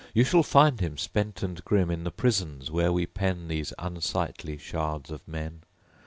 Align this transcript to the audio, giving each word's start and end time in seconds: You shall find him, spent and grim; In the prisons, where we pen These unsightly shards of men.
You 0.15 0.23
shall 0.23 0.41
find 0.41 0.79
him, 0.79 0.97
spent 0.97 1.43
and 1.43 1.63
grim; 1.63 1.91
In 1.91 2.05
the 2.05 2.09
prisons, 2.09 2.71
where 2.71 2.91
we 2.91 3.05
pen 3.05 3.47
These 3.49 3.71
unsightly 3.77 4.57
shards 4.57 5.11
of 5.11 5.21
men. 5.27 5.61